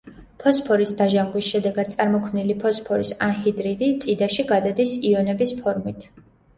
[0.43, 6.15] ფოსფორის დაჟანგვის შედეგად წარმოქმნილი ფოსფორის ანჰიდრიდი წიდაში გადადის იონების ფორმით.